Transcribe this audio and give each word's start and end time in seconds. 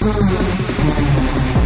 Thank 0.00 1.57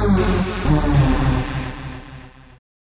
Hum. 0.00 0.59